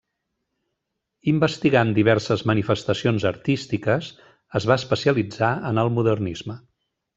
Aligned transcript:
Investigant 1.33 1.91
diverses 1.97 2.45
manifestacions 2.53 3.27
artístiques 3.33 4.09
es 4.61 4.69
va 4.73 4.81
especialitzar 4.85 5.55
en 5.73 5.85
el 5.85 5.97
modernisme. 6.01 6.61